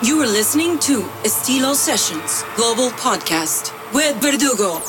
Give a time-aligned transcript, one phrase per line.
[0.00, 4.80] You are listening to Estilo Sessions Global Podcast with Verdugo.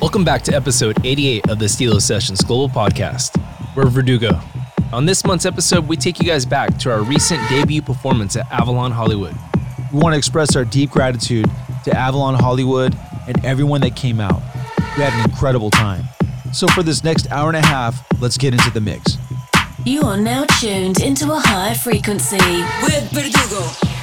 [0.00, 3.38] Welcome back to episode 88 of the Estilo Sessions Global Podcast.
[3.76, 4.40] We're Verdugo.
[4.90, 8.50] On this month's episode, we take you guys back to our recent debut performance at
[8.50, 9.34] Avalon Hollywood.
[9.92, 11.44] We want to express our deep gratitude
[11.84, 12.96] to Avalon Hollywood
[13.28, 14.40] and everyone that came out.
[14.96, 16.04] We had an incredible time.
[16.54, 19.15] So, for this next hour and a half, let's get into the mix.
[19.86, 22.38] You are now tuned into a higher frequency
[22.82, 23.95] with Verdugo.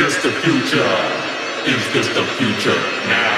[0.00, 0.96] this the future?
[1.66, 3.36] Is this the future now?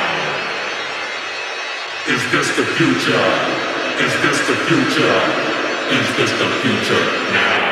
[2.07, 3.27] Is this the future?
[3.99, 5.19] Is this the future?
[5.91, 7.72] Is this the future now?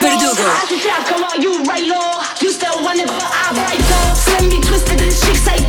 [0.00, 0.48] Verdugo.
[0.48, 2.24] I can come on, you right law.
[2.40, 4.14] You still wonder, but I right though.
[4.16, 5.59] Slim be twisted and shake,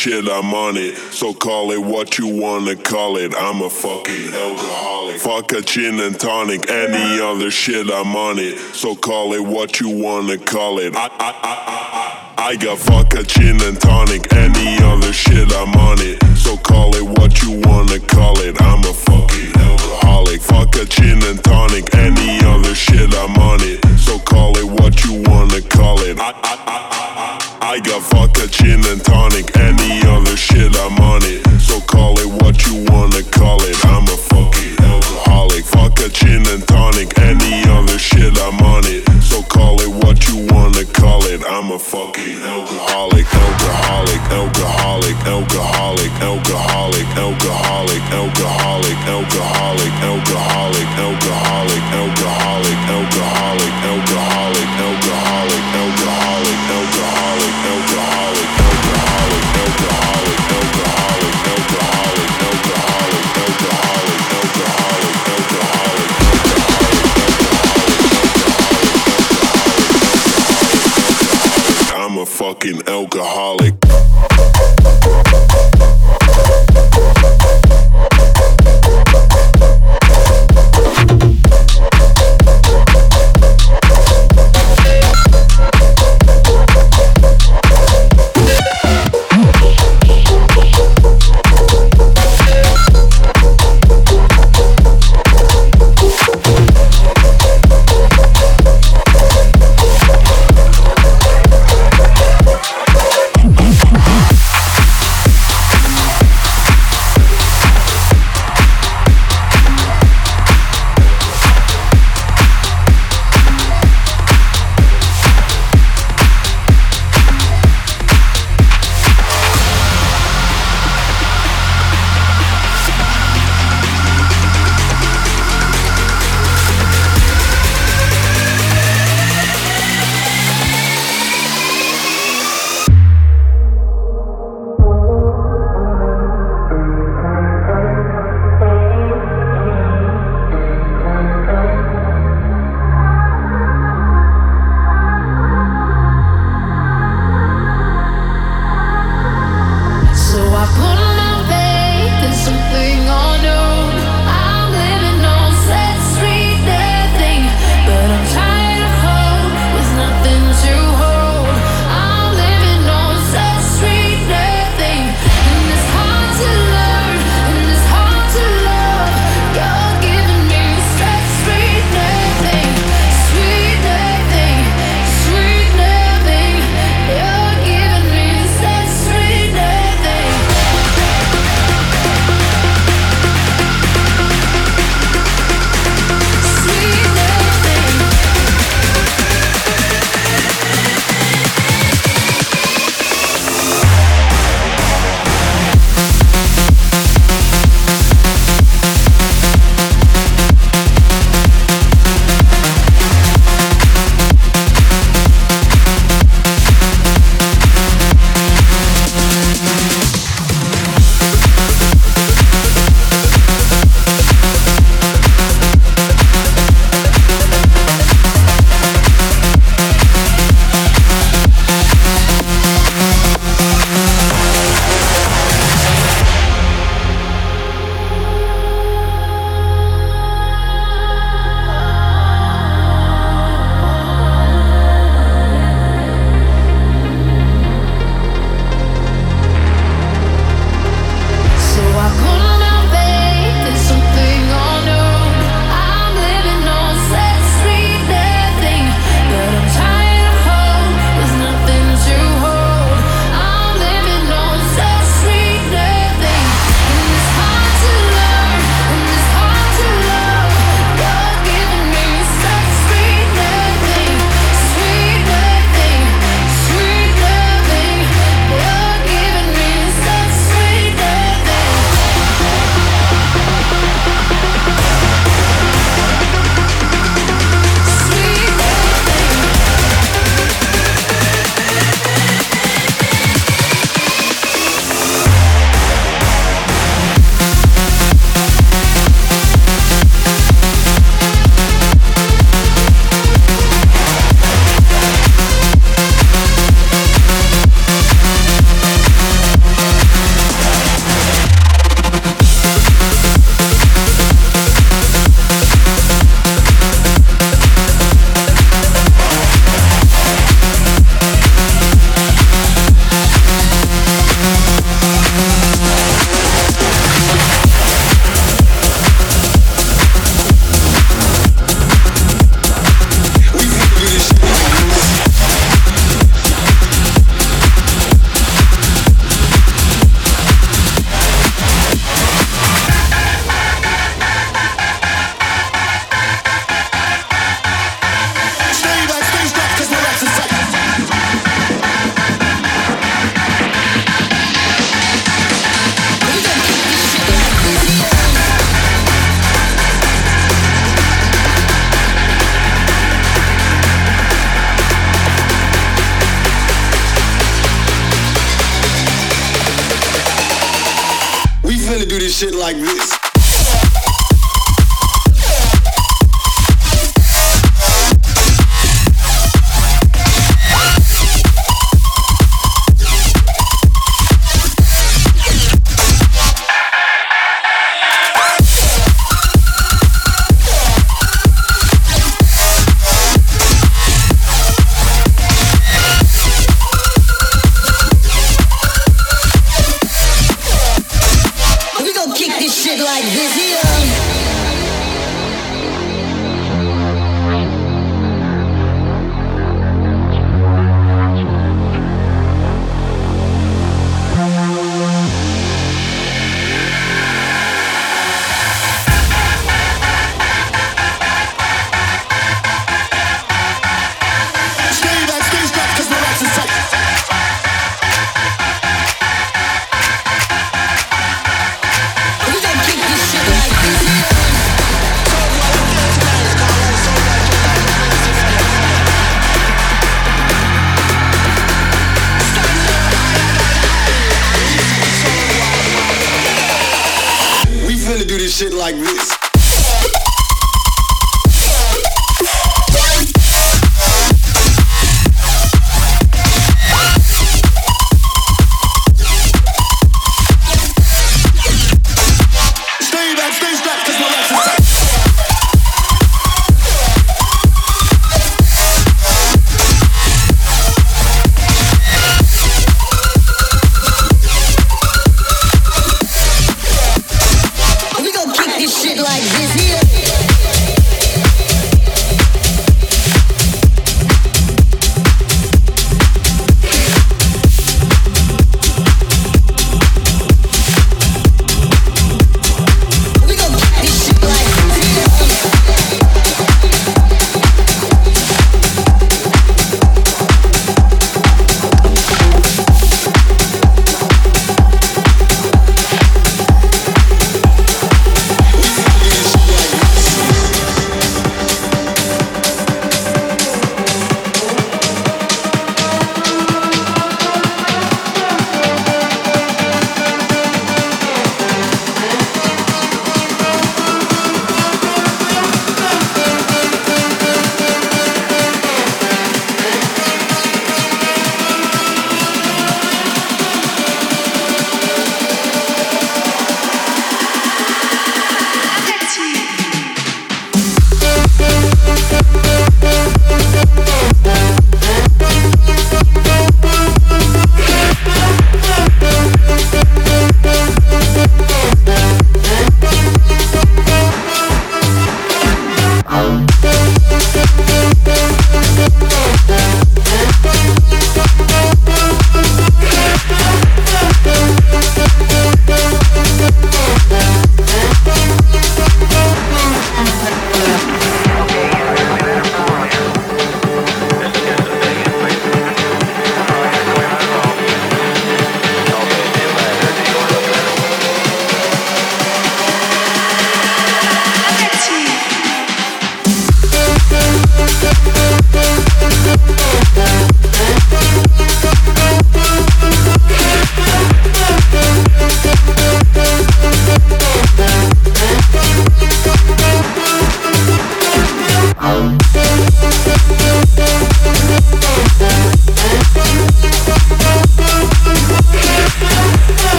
[0.00, 0.96] shit, I'm on it.
[1.12, 3.34] So call it what you wanna call it.
[3.36, 5.20] I'm a fucking alcoholic.
[5.20, 8.58] Vodka, gin and tonic, any other shit, I'm on it.
[8.74, 10.96] So call it what you wanna call it.
[10.96, 15.98] I, I, I, I, I got vodka, gin and tonic, any other shit, I'm on
[16.00, 16.16] it.
[16.34, 18.56] So call it what you wanna call it.
[18.62, 20.40] I'm a fucking alcoholic.
[20.40, 23.84] Vodka, gin and tonic, any other shit, I'm on it.
[23.98, 26.18] So call it what you wanna call it.
[26.18, 29.54] I, I, I, I, I got vodka, gin and tonic,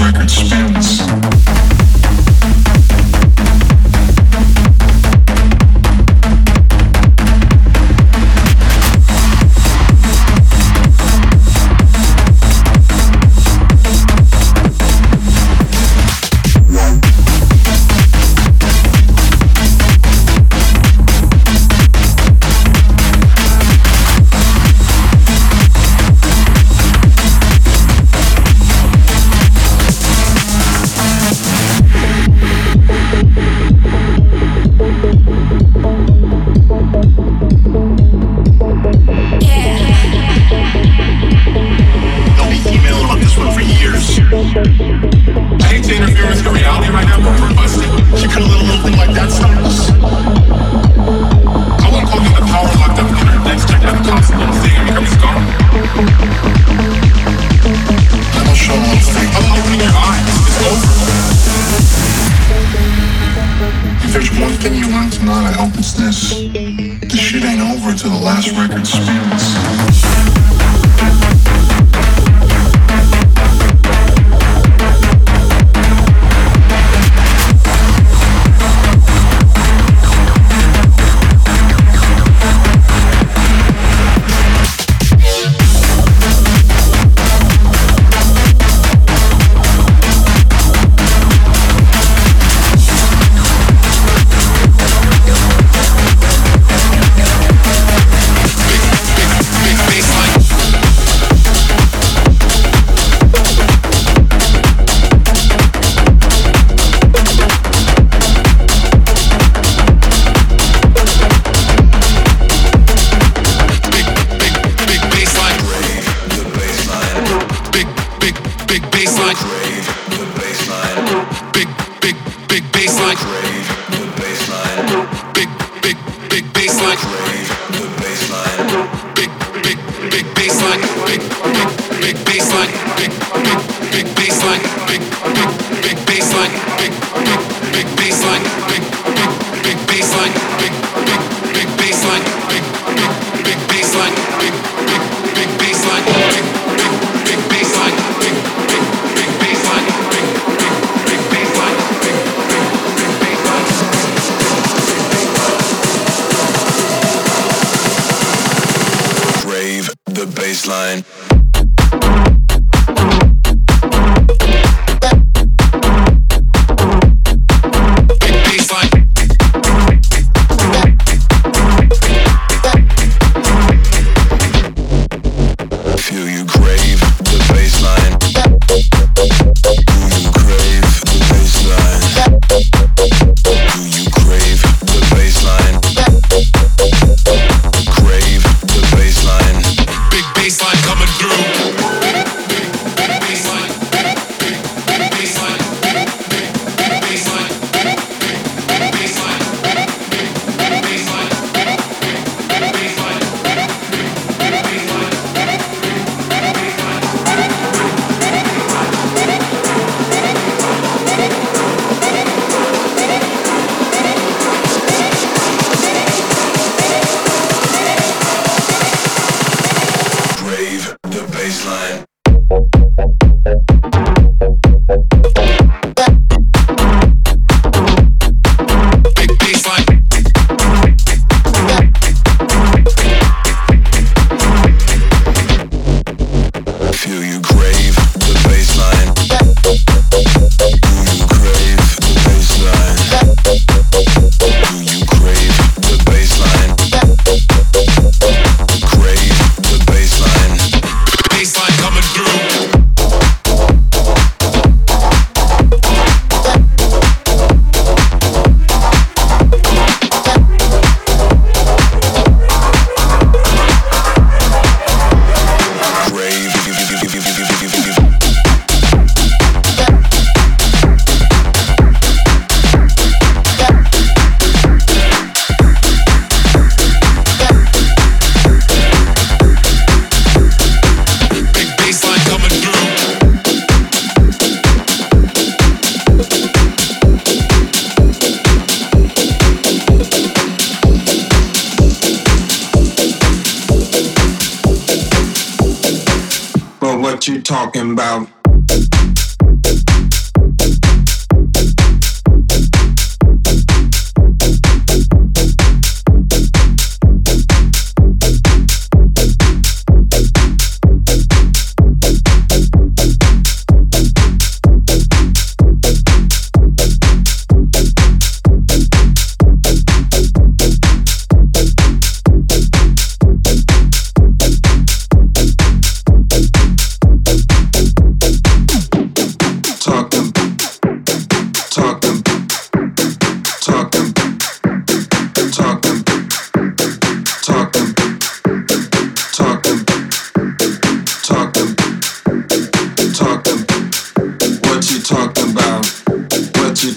[0.00, 1.05] record spins.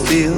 [0.00, 0.31] a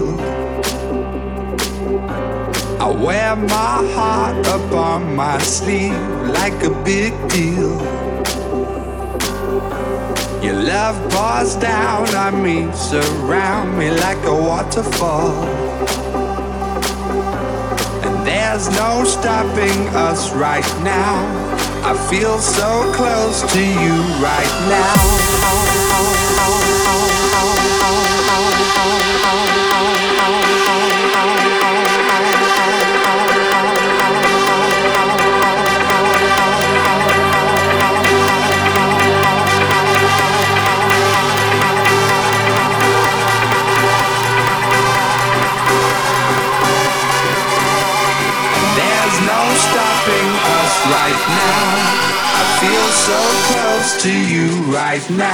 [55.10, 55.33] now.